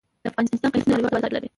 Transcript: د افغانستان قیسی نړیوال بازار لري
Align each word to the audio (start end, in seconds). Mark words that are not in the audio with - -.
د 0.23 0.25
افغانستان 0.31 0.69
قیسی 0.73 0.87
نړیوال 0.91 1.13
بازار 1.15 1.31
لري 1.35 1.49